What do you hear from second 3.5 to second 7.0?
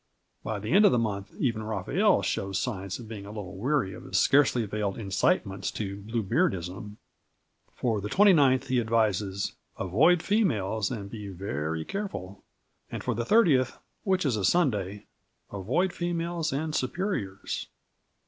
weary of his scarcely veiled incitements to Bluebeardism.